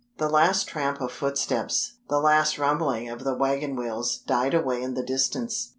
[0.17, 4.95] The last tramp of footsteps, the last rumbling of the wagon wheels, died away in
[4.95, 5.69] the distance.